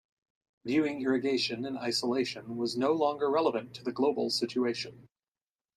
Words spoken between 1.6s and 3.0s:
in isolation was no